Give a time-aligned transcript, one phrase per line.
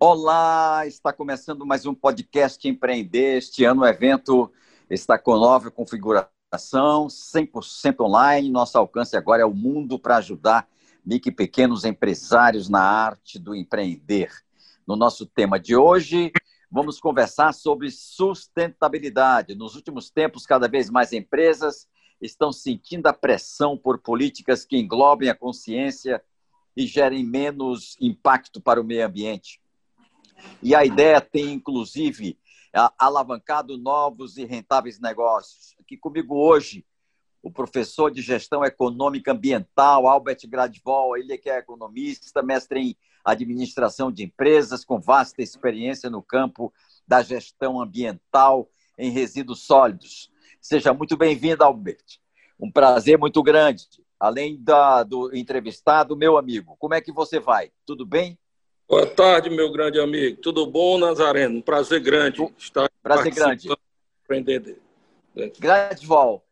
[0.00, 3.38] Olá, está começando mais um podcast Empreender.
[3.38, 4.48] Este ano o evento
[4.88, 8.48] está com nova configuração, 100% online.
[8.48, 10.68] Nosso alcance agora é o mundo para ajudar
[11.04, 14.30] micro e pequenos empresários na arte do empreender.
[14.86, 16.30] No nosso tema de hoje,
[16.70, 19.56] vamos conversar sobre sustentabilidade.
[19.56, 21.88] Nos últimos tempos, cada vez mais empresas
[22.22, 26.22] estão sentindo a pressão por políticas que englobem a consciência
[26.76, 29.60] e gerem menos impacto para o meio ambiente.
[30.62, 32.38] E a ideia tem, inclusive,
[32.98, 35.74] alavancado novos e rentáveis negócios.
[35.80, 36.84] Aqui comigo hoje,
[37.42, 44.10] o professor de gestão econômica ambiental, Albert Gradvol, ele que é economista, mestre em administração
[44.10, 46.72] de empresas, com vasta experiência no campo
[47.06, 50.30] da gestão ambiental em resíduos sólidos.
[50.60, 52.04] Seja muito bem-vindo, Albert.
[52.58, 53.86] Um prazer muito grande.
[54.18, 57.70] Além da, do entrevistado, meu amigo, como é que você vai?
[57.86, 58.36] Tudo bem?
[58.88, 60.40] Boa tarde, meu grande amigo.
[60.40, 61.58] Tudo bom, Nazareno?
[61.58, 63.68] Um prazer grande estar Prazer grande.
[64.24, 64.80] Aprender.
[65.58, 66.42] Grande, Val.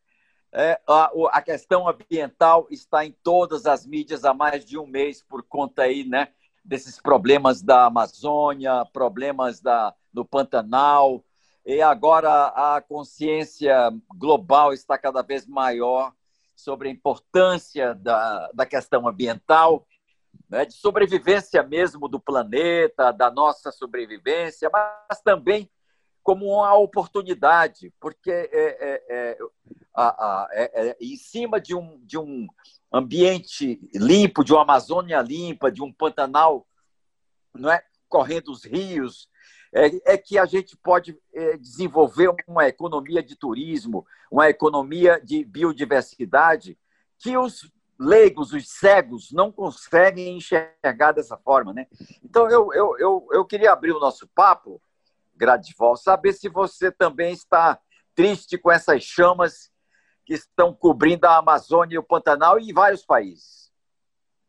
[0.52, 5.22] É, a, a, questão ambiental está em todas as mídias há mais de um mês
[5.22, 6.28] por conta aí, né,
[6.62, 11.24] desses problemas da Amazônia, problemas da, no Pantanal,
[11.64, 16.12] e agora a consciência global está cada vez maior
[16.54, 19.86] sobre a importância da, da questão ambiental
[20.48, 25.70] né, de sobrevivência mesmo do planeta, da nossa sobrevivência, mas também
[26.22, 29.38] como uma oportunidade, porque é, é, é,
[29.94, 32.48] a, a, é, é em cima de um, de um
[32.92, 36.66] ambiente limpo, de uma Amazônia limpa, de um Pantanal
[37.54, 39.28] não é, correndo os rios,
[39.72, 45.44] é, é que a gente pode é, desenvolver uma economia de turismo, uma economia de
[45.44, 46.78] biodiversidade
[47.18, 51.72] que os leigos, os cegos, não conseguem enxergar dessa forma.
[51.72, 51.86] Né?
[52.24, 54.80] Então, eu, eu, eu, eu queria abrir o nosso papo,
[55.34, 57.78] Gradival, saber se você também está
[58.14, 59.70] triste com essas chamas
[60.24, 63.70] que estão cobrindo a Amazônia e o Pantanal e vários países.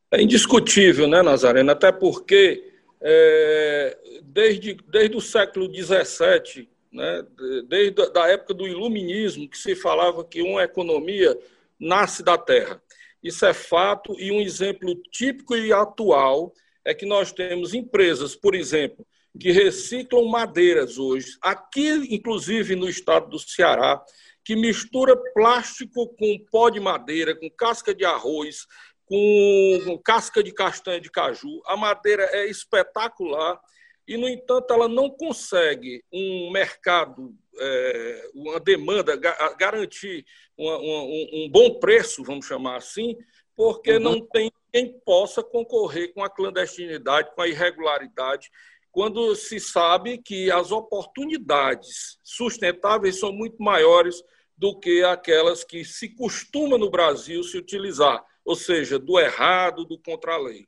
[0.09, 1.71] É indiscutível, né, Nazareno?
[1.71, 7.25] Até porque é, desde, desde o século XVII, né,
[7.67, 11.37] desde a época do iluminismo, que se falava que uma economia
[11.79, 12.81] nasce da terra.
[13.23, 16.53] Isso é fato e um exemplo típico e atual
[16.85, 19.05] é que nós temos empresas, por exemplo,
[19.39, 24.01] que reciclam madeiras hoje, aqui inclusive no estado do Ceará,
[24.43, 28.65] que mistura plástico com pó de madeira, com casca de arroz,
[29.05, 31.61] com casca de castanha de caju.
[31.65, 33.59] A madeira é espetacular
[34.07, 39.15] e, no entanto, ela não consegue um mercado, é, uma demanda,
[39.57, 40.25] garantir
[40.57, 43.17] um bom preço, vamos chamar assim,
[43.55, 43.99] porque uhum.
[43.99, 48.49] não tem quem possa concorrer com a clandestinidade, com a irregularidade,
[48.91, 54.23] quando se sabe que as oportunidades sustentáveis são muito maiores
[54.57, 59.99] do que aquelas que se costuma no Brasil se utilizar, ou seja, do errado, do
[59.99, 60.65] contra a lei.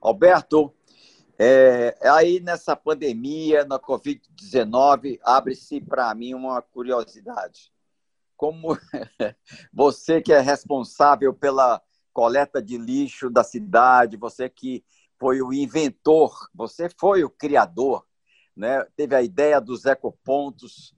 [0.00, 0.74] Alberto,
[1.38, 7.72] é, aí nessa pandemia, na Covid-19, abre-se para mim uma curiosidade.
[8.36, 8.76] Como
[9.72, 14.84] você que é responsável pela coleta de lixo da cidade, você que
[15.18, 18.06] foi o inventor, você foi o criador,
[18.56, 18.84] né?
[18.96, 20.94] teve a ideia dos ecopontos,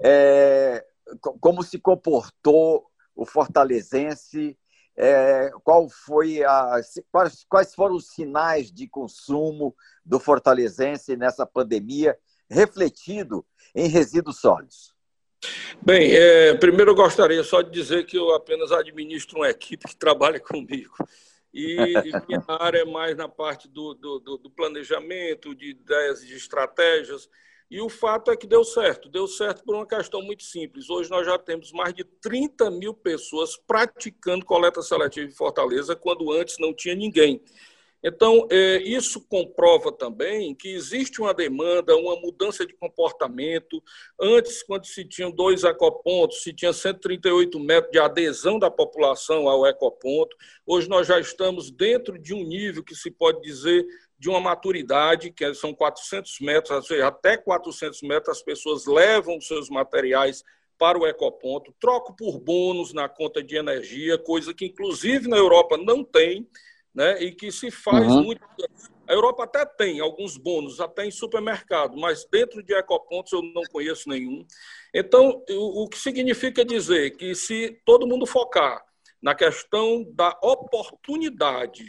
[0.00, 0.84] é,
[1.40, 4.56] como se comportou o fortalezense
[4.96, 6.80] é, qual foi a,
[7.10, 9.74] quais, quais foram os sinais de consumo
[10.04, 12.16] do fortalezense nessa pandemia,
[12.50, 13.44] refletido
[13.74, 14.94] em resíduos sólidos?
[15.80, 19.96] Bem, é, primeiro eu gostaria só de dizer que eu apenas administro uma equipe que
[19.96, 20.94] trabalha comigo.
[21.52, 21.74] E,
[22.28, 27.28] minha área é mais na parte do, do, do planejamento, de ideias, de estratégias.
[27.72, 29.08] E o fato é que deu certo.
[29.08, 30.90] Deu certo por uma questão muito simples.
[30.90, 36.30] Hoje nós já temos mais de 30 mil pessoas praticando coleta seletiva em Fortaleza, quando
[36.30, 37.42] antes não tinha ninguém.
[38.04, 43.82] Então, é, isso comprova também que existe uma demanda, uma mudança de comportamento.
[44.20, 49.66] Antes, quando se tinham dois ecopontos, se tinha 138 metros de adesão da população ao
[49.66, 50.36] ecoponto.
[50.66, 53.86] Hoje nós já estamos dentro de um nível que se pode dizer
[54.22, 60.44] de uma maturidade, que são 400 metros, até 400 metros as pessoas levam seus materiais
[60.78, 65.76] para o ecoponto, troco por bônus na conta de energia, coisa que inclusive na Europa
[65.76, 66.48] não tem
[66.94, 67.20] né?
[67.20, 68.22] e que se faz uhum.
[68.22, 68.40] muito.
[69.08, 73.62] A Europa até tem alguns bônus, até em supermercado, mas dentro de ecopontos eu não
[73.72, 74.46] conheço nenhum.
[74.94, 78.84] Então, o que significa dizer que se todo mundo focar
[79.20, 81.86] na questão da oportunidade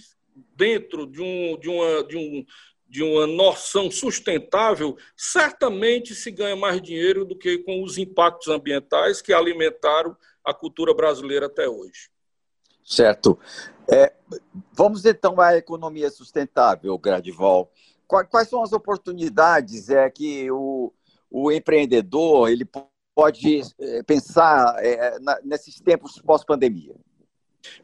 [0.55, 2.45] dentro de, um, de, uma, de, um,
[2.87, 9.21] de uma noção sustentável, certamente se ganha mais dinheiro do que com os impactos ambientais
[9.21, 12.09] que alimentaram a cultura brasileira até hoje.
[12.83, 13.39] Certo.
[13.91, 14.13] É,
[14.73, 17.71] vamos então à economia sustentável, Gradival.
[18.07, 20.93] Quais são as oportunidades é, que o,
[21.31, 22.67] o empreendedor ele
[23.15, 26.95] pode é, pensar é, na, nesses tempos pós-pandemia?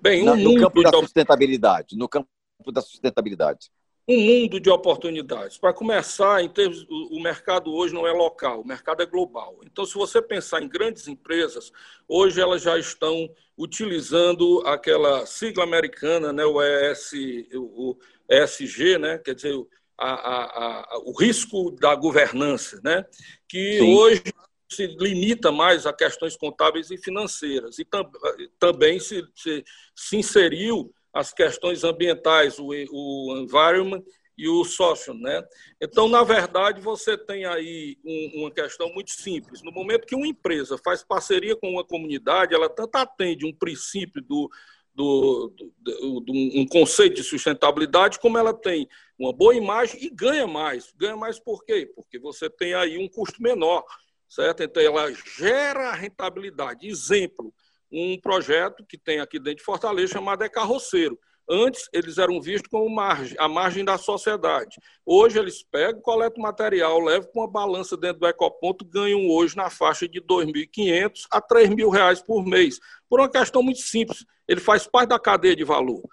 [0.01, 2.28] Bem, um no, no campo da sustentabilidade, no campo
[2.68, 3.70] da sustentabilidade
[4.10, 5.60] um mundo de oportunidades.
[5.60, 9.60] Para começar, em termos, o mercado hoje não é local, o mercado é global.
[9.64, 11.72] Então, se você pensar em grandes empresas,
[12.08, 17.12] hoje elas já estão utilizando aquela sigla americana, né, o, ES,
[17.54, 17.96] o
[18.28, 19.54] ESG, né, quer dizer,
[19.96, 23.06] a, a, a, o risco da governança, né,
[23.48, 23.94] que Sim.
[23.94, 24.24] hoje
[24.72, 27.78] se limita mais a questões contábeis e financeiras.
[27.78, 28.10] E tam,
[28.58, 29.64] também se, se,
[29.96, 34.04] se inseriu as questões ambientais, o, o environment
[34.40, 35.44] e o social, né?
[35.82, 39.62] Então, na verdade, você tem aí um, uma questão muito simples.
[39.62, 44.22] No momento que uma empresa faz parceria com uma comunidade, ela tanto atende um princípio
[44.22, 44.50] do,
[44.96, 50.48] do, do, do, um conceito de sustentabilidade, como ela tem uma boa imagem e ganha
[50.48, 50.94] mais.
[50.96, 51.92] Ganha mais por quê?
[51.94, 53.84] Porque você tem aí um custo menor,
[54.30, 54.64] certo?
[54.64, 56.88] Então, ela gera rentabilidade.
[56.88, 57.54] Exemplo,
[57.91, 61.19] um projeto que tem aqui dentro de Fortaleza chamado É Carroceiro.
[61.51, 64.77] Antes, eles eram vistos como margem, a margem da sociedade.
[65.03, 69.68] Hoje, eles pegam, coletam material, levam com uma balança dentro do ecoponto, ganham hoje na
[69.68, 72.80] faixa de R$ 2.500 a R$ 3.000 por mês.
[73.09, 76.03] Por uma questão muito simples, ele faz parte da cadeia de valor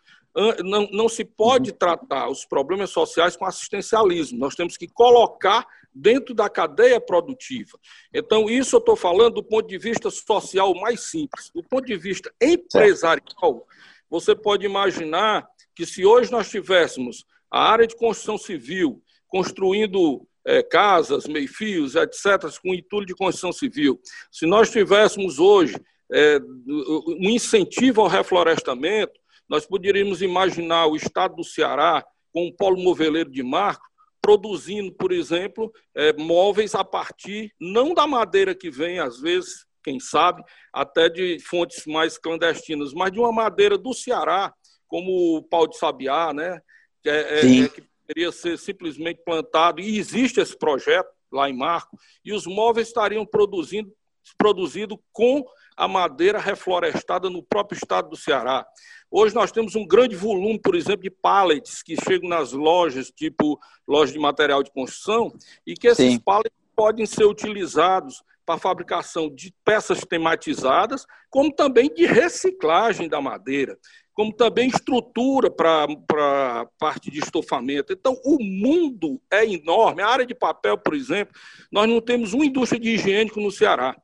[0.62, 1.76] não, não se pode uhum.
[1.76, 4.38] tratar os problemas sociais com assistencialismo.
[4.38, 7.78] Nós temos que colocar dentro da cadeia produtiva.
[8.12, 11.50] Então, isso eu estou falando do ponto de vista social mais simples.
[11.54, 13.66] Do ponto de vista empresarial,
[14.10, 20.62] você pode imaginar que se hoje nós tivéssemos a área de construção civil construindo é,
[20.62, 23.98] casas, meio-fios, etc., com intuito de construção civil,
[24.30, 25.76] se nós tivéssemos hoje
[26.12, 29.18] é, um incentivo ao reflorestamento,
[29.48, 33.86] nós poderíamos imaginar o estado do Ceará com um polo moveleiro de marco,
[34.20, 40.00] produzindo, por exemplo, é, móveis a partir não da madeira que vem, às vezes, quem
[40.00, 44.52] sabe, até de fontes mais clandestinas, mas de uma madeira do Ceará,
[44.88, 46.60] como o pau de sabiá, né?
[47.02, 51.56] Que, é, é, é que poderia ser simplesmente plantado, e existe esse projeto lá em
[51.56, 53.92] Marco, e os móveis estariam produzindo
[54.36, 55.44] produzido com
[55.76, 58.66] a madeira reflorestada no próprio estado do Ceará.
[59.10, 63.58] Hoje nós temos um grande volume, por exemplo, de pallets que chegam nas lojas, tipo
[63.86, 65.32] loja de material de construção,
[65.66, 66.18] e que esses Sim.
[66.18, 73.20] pallets podem ser utilizados para a fabricação de peças tematizadas, como também de reciclagem da
[73.20, 73.76] madeira,
[74.12, 77.92] como também estrutura para a parte de estofamento.
[77.92, 80.00] Então, o mundo é enorme.
[80.00, 81.34] A área de papel, por exemplo,
[81.72, 83.96] nós não temos uma indústria de higiênico no Ceará.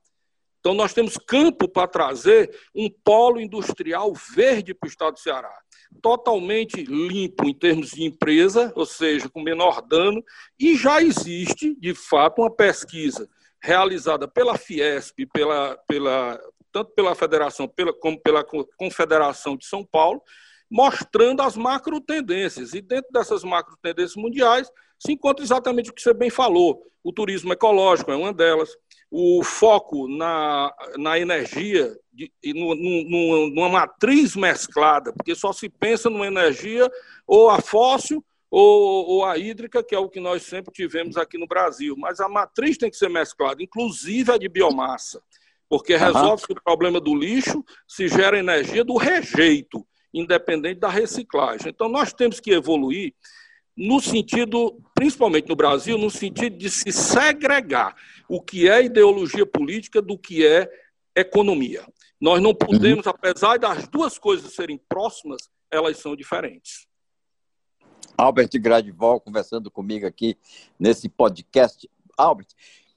[0.63, 5.53] Então, nós temos campo para trazer um polo industrial verde para o estado do Ceará.
[6.01, 10.23] Totalmente limpo em termos de empresa, ou seja, com menor dano,
[10.57, 13.29] e já existe, de fato, uma pesquisa
[13.61, 16.41] realizada pela Fiesp, pela, pela,
[16.71, 18.45] tanto pela Federação pela, como pela
[18.77, 20.23] Confederação de São Paulo,
[20.71, 22.73] mostrando as macro tendências.
[22.73, 26.87] E dentro dessas macro tendências mundiais se encontra exatamente o que você bem falou.
[27.03, 28.71] O turismo ecológico é uma delas,
[29.15, 36.09] o foco na, na energia, de, no, no, numa matriz mesclada, porque só se pensa
[36.09, 36.91] numa energia
[37.27, 41.37] ou a fóssil ou, ou, a hídrica, que é o que nós sempre tivemos aqui
[41.37, 41.95] no Brasil.
[41.99, 45.23] Mas a matriz tem que ser mesclada, inclusive a de biomassa,
[45.69, 46.57] porque resolve uhum.
[46.57, 51.69] o problema do lixo, se gera energia do rejeito, independente da reciclagem.
[51.69, 53.13] Então, nós temos que evoluir
[53.77, 57.97] no sentido, principalmente no Brasil, no sentido de se segregar
[58.29, 60.71] o que é ideologia política do que é
[61.15, 61.85] economia.
[62.21, 63.13] Nós não podemos, uhum.
[63.13, 66.87] apesar das duas coisas serem próximas, elas são diferentes.
[68.17, 70.37] Albert Gradivol conversando comigo aqui
[70.79, 71.91] nesse podcast.
[72.17, 72.49] Albert,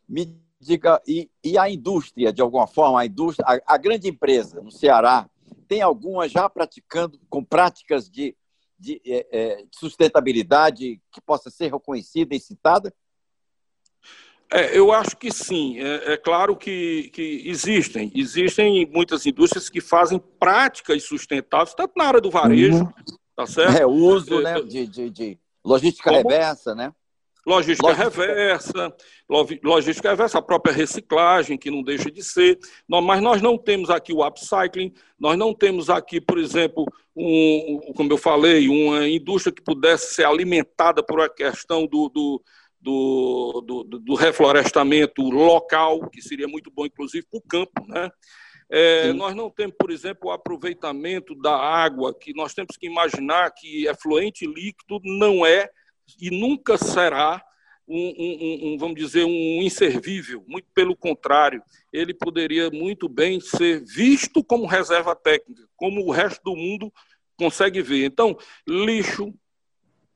[0.07, 4.61] me diga, e, e a indústria, de alguma forma, a indústria, a, a, grande empresa
[4.61, 5.29] no Ceará,
[5.67, 8.35] tem alguma já praticando, com práticas de,
[8.85, 12.93] de, é, é de sustentabilidade que possa ser reconhecida e citada?
[14.51, 15.79] É, eu acho que sim.
[15.79, 18.11] É, é, claro que, que existem.
[18.13, 22.93] Existem muitas indústrias que fazem práticas sustentáveis, tanto na área do varejo, uhum.
[23.35, 23.77] tá certo?
[23.77, 26.29] É, o uso é, né, de, de, de logística Como?
[26.29, 26.93] reversa, né?
[27.45, 28.95] Logística, logística, reversa,
[29.63, 32.57] logística reversa, a própria reciclagem, que não deixa de ser.
[32.87, 36.85] Mas nós não temos aqui o upcycling, nós não temos aqui, por exemplo,
[37.15, 42.41] um, como eu falei, uma indústria que pudesse ser alimentada por a questão do, do
[42.81, 47.83] do, do, do, reflorestamento local, que seria muito bom, inclusive, para o campo.
[47.87, 48.11] Né?
[48.69, 53.51] É, nós não temos, por exemplo, o aproveitamento da água, que nós temos que imaginar
[53.51, 55.67] que efluente líquido não é
[56.19, 57.43] e nunca será
[57.87, 61.61] um, um, um, vamos dizer, um inservível, muito pelo contrário,
[61.93, 66.91] ele poderia muito bem ser visto como reserva técnica, como o resto do mundo
[67.37, 68.05] consegue ver.
[68.05, 69.33] Então, lixo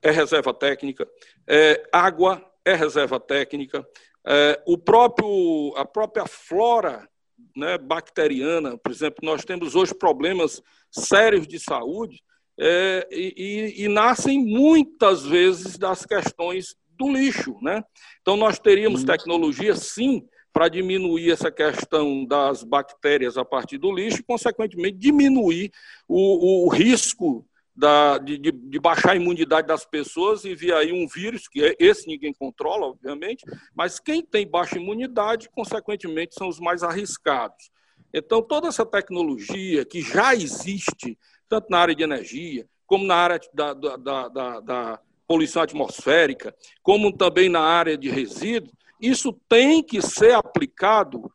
[0.01, 1.08] é reserva técnica,
[1.48, 3.88] é, água é reserva técnica,
[4.25, 7.08] é, o próprio, a própria flora
[7.55, 12.22] né, bacteriana, por exemplo, nós temos hoje problemas sérios de saúde
[12.59, 17.57] é, e, e, nascem muitas vezes das questões do lixo.
[17.61, 17.81] Né?
[18.21, 24.19] Então, nós teríamos tecnologia, sim, para diminuir essa questão das bactérias a partir do lixo
[24.19, 25.71] e, consequentemente, diminuir
[26.07, 31.07] o, o risco da, de, de, baixar a imunidade das pessoas e vir aí um
[31.07, 36.59] vírus, que é, esse ninguém controla, obviamente, mas quem tem baixa imunidade, consequentemente, são os
[36.59, 37.71] mais arriscados.
[38.13, 41.17] Então, toda essa tecnologia que já existe,
[41.49, 47.11] tanto na área de energia, como na área da, da, da, da poluição atmosférica, como
[47.15, 51.31] também na área de resíduos, isso tem que ser aplicado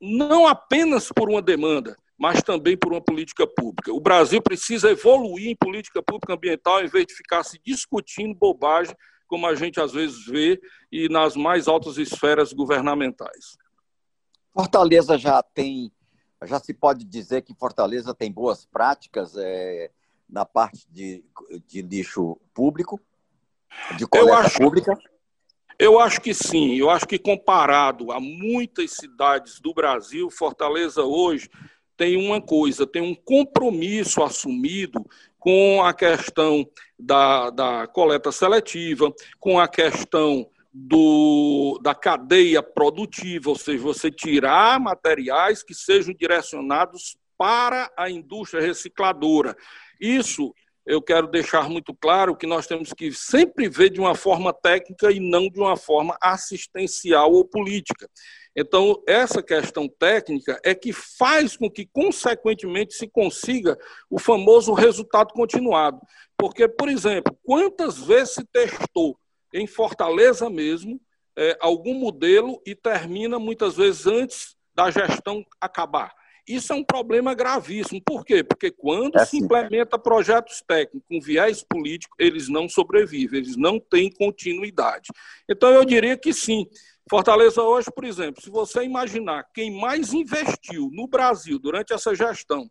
[0.00, 3.92] não apenas por uma demanda, mas também por uma política pública.
[3.92, 8.94] O Brasil precisa evoluir em política pública ambiental em vez de ficar se discutindo bobagem,
[9.26, 10.60] como a gente às vezes vê,
[10.90, 13.56] e nas mais altas esferas governamentais.
[14.52, 15.90] Fortaleza já tem,
[16.44, 19.90] já se pode dizer que Fortaleza tem boas práticas é,
[20.28, 21.24] na parte de,
[21.66, 23.00] de lixo público,
[23.96, 24.98] de coleta eu acho, pública?
[25.78, 26.74] Eu acho que sim.
[26.74, 31.50] Eu acho que comparado a muitas cidades do Brasil, Fortaleza hoje
[31.96, 35.04] tem uma coisa, tem um compromisso assumido
[35.38, 43.56] com a questão da, da coleta seletiva, com a questão do, da cadeia produtiva, ou
[43.56, 49.56] seja, você tirar materiais que sejam direcionados para a indústria recicladora.
[49.98, 50.54] Isso
[50.84, 55.10] eu quero deixar muito claro que nós temos que sempre ver de uma forma técnica
[55.10, 58.08] e não de uma forma assistencial ou política.
[58.54, 63.76] Então, essa questão técnica é que faz com que, consequentemente, se consiga
[64.10, 66.00] o famoso resultado continuado.
[66.38, 69.18] Porque, por exemplo, quantas vezes se testou
[69.56, 71.00] em Fortaleza mesmo
[71.36, 76.14] é, algum modelo e termina muitas vezes antes da gestão acabar?
[76.46, 78.00] Isso é um problema gravíssimo.
[78.00, 78.44] Por quê?
[78.44, 83.80] Porque quando é se implementa projetos técnicos com viés político, eles não sobrevivem, eles não
[83.80, 85.08] têm continuidade.
[85.48, 86.66] Então, eu diria que sim.
[87.10, 92.70] Fortaleza hoje, por exemplo, se você imaginar quem mais investiu no Brasil durante essa gestão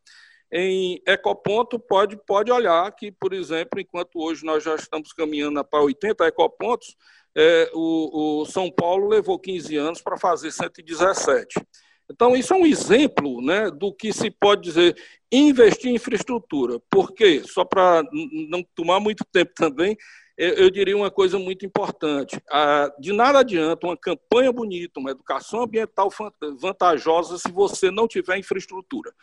[0.58, 5.82] em ecoponto, pode, pode olhar que, por exemplo, enquanto hoje nós já estamos caminhando para
[5.82, 6.96] 80 ecopontos,
[7.36, 11.56] é, o, o São Paulo levou 15 anos para fazer 117.
[12.10, 14.96] Então, isso é um exemplo né, do que se pode dizer
[15.30, 16.80] investir em infraestrutura.
[16.90, 17.42] Por quê?
[17.46, 18.02] Só para
[18.50, 19.98] não tomar muito tempo também,
[20.38, 22.42] eu diria uma coisa muito importante.
[22.98, 26.10] De nada adianta uma campanha bonita, uma educação ambiental
[26.58, 29.14] vantajosa se você não tiver infraestrutura.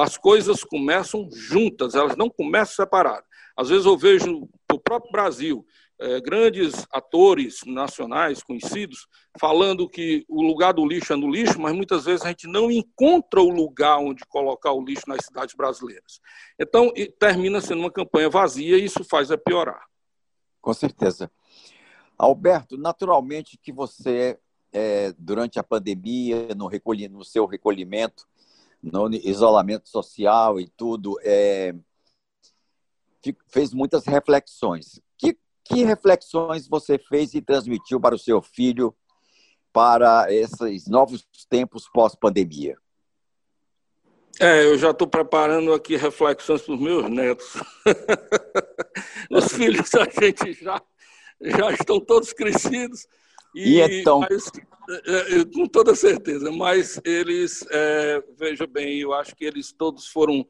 [0.00, 3.24] As coisas começam juntas, elas não começam separadas.
[3.56, 5.66] Às vezes eu vejo no próprio Brasil
[6.00, 9.08] é, grandes atores nacionais conhecidos
[9.38, 12.70] falando que o lugar do lixo é no lixo, mas muitas vezes a gente não
[12.70, 16.20] encontra o lugar onde colocar o lixo nas cidades brasileiras.
[16.58, 19.86] Então, termina sendo uma campanha vazia e isso faz é piorar.
[20.60, 21.30] Com certeza.
[22.16, 24.38] Alberto, naturalmente que você,
[24.72, 28.24] é, durante a pandemia, no, recolhi, no seu recolhimento,
[28.82, 31.74] no isolamento social e tudo, é,
[33.48, 35.00] fez muitas reflexões.
[35.16, 38.94] Que, que reflexões você fez e transmitiu para o seu filho
[39.72, 42.76] para esses novos tempos pós-pandemia?
[44.40, 47.54] É, eu já estou preparando aqui reflexões para os meus netos.
[49.30, 50.80] os filhos da gente já,
[51.40, 53.06] já estão todos crescidos.
[53.58, 54.20] E, e então...
[54.20, 54.50] Mas,
[54.90, 60.06] é, é, com toda certeza, mas eles, é, veja bem, eu acho que eles todos
[60.06, 60.46] foram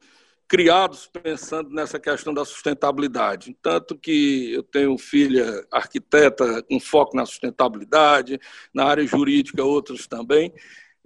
[0.47, 3.55] criados pensando nessa questão da sustentabilidade.
[3.61, 8.39] Tanto que eu tenho filha arquiteta com foco na sustentabilidade,
[8.73, 10.53] na área jurídica, outros também.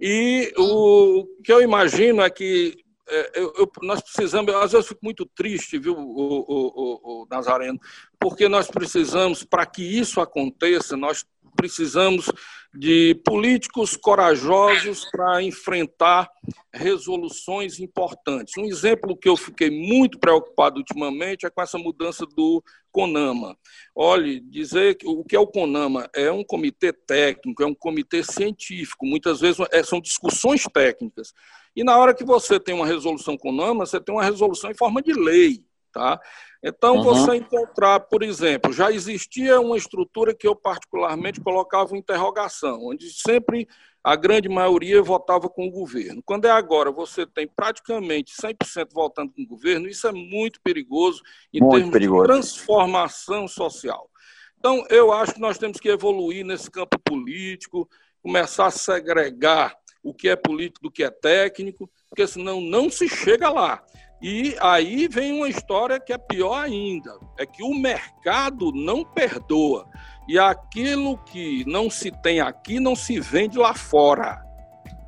[0.00, 5.00] E o que eu imagino é que é, eu, eu, nós precisamos, às vezes fico
[5.02, 7.78] muito triste, viu, o, o, o, o Nazareno,
[8.18, 12.30] porque nós precisamos, para que isso aconteça, nós precisamos
[12.76, 16.28] de políticos corajosos para enfrentar
[16.72, 18.54] resoluções importantes.
[18.58, 23.56] Um exemplo que eu fiquei muito preocupado ultimamente é com essa mudança do CONAMA.
[23.94, 28.24] Olhe, dizer que o que é o CONAMA é um comitê técnico, é um comitê
[28.24, 31.32] científico, muitas vezes é, são discussões técnicas.
[31.76, 35.00] E na hora que você tem uma resolução CONAMA, você tem uma resolução em forma
[35.00, 35.64] de lei.
[35.92, 36.20] Tá?
[36.66, 37.02] Então, uhum.
[37.02, 43.10] você encontrar, por exemplo, já existia uma estrutura que eu particularmente colocava em interrogação, onde
[43.10, 43.68] sempre
[44.02, 46.22] a grande maioria votava com o governo.
[46.24, 51.22] Quando é agora, você tem praticamente 100% votando com o governo, isso é muito perigoso
[51.52, 52.22] em muito termos perigoso.
[52.22, 54.10] de transformação social.
[54.58, 57.86] Então, eu acho que nós temos que evoluir nesse campo político,
[58.22, 63.06] começar a segregar o que é político do que é técnico, porque senão não se
[63.06, 63.84] chega lá.
[64.26, 69.86] E aí vem uma história que é pior ainda: é que o mercado não perdoa.
[70.26, 74.42] E aquilo que não se tem aqui não se vende lá fora.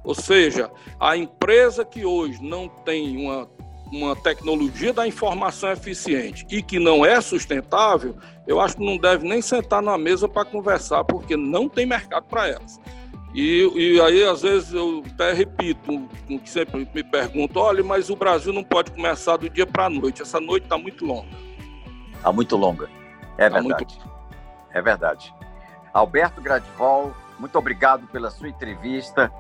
[0.05, 0.71] Ou seja,
[1.01, 3.49] a empresa que hoje não tem uma,
[3.91, 8.15] uma tecnologia da informação eficiente e que não é sustentável,
[8.47, 12.27] eu acho que não deve nem sentar na mesa para conversar, porque não tem mercado
[12.27, 12.79] para elas.
[13.37, 18.09] E, e aí, às vezes, eu até repito o que sempre me perguntam: olha, mas
[18.09, 20.23] o Brasil não pode começar do dia para a noite.
[20.23, 21.29] Essa noite está muito longa.
[22.15, 22.89] Está muito longa.
[23.37, 23.95] É tá verdade.
[23.95, 24.11] Muito...
[24.73, 25.35] É verdade.
[25.93, 29.31] Alberto Gradivol, muito obrigado pela sua entrevista.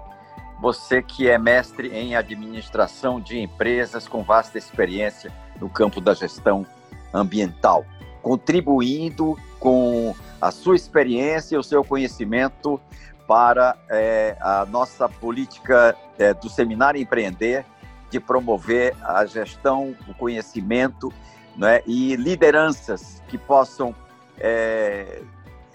[0.60, 6.66] Você que é mestre em administração de empresas com vasta experiência no campo da gestão
[7.14, 7.86] ambiental,
[8.22, 12.78] contribuindo com a sua experiência e o seu conhecimento
[13.26, 17.64] para é, a nossa política é, do Seminário Empreender
[18.10, 21.12] de promover a gestão, o conhecimento
[21.56, 23.94] né, e lideranças que possam,
[24.38, 25.22] é,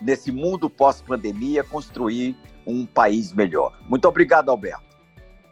[0.01, 3.77] nesse mundo pós-pandemia, construir um país melhor.
[3.87, 4.91] Muito obrigado, Alberto.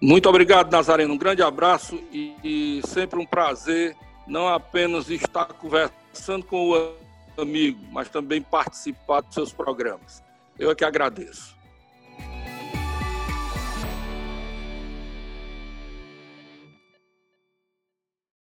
[0.01, 1.13] Muito obrigado, Nazareno.
[1.13, 7.79] Um grande abraço e, e sempre um prazer não apenas estar conversando com o amigo,
[7.91, 10.23] mas também participar dos seus programas.
[10.57, 11.58] Eu é que agradeço.